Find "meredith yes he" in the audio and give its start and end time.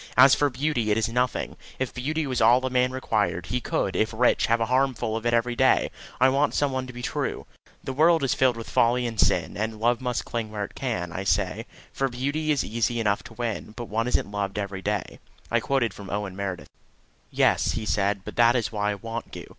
16.35-17.85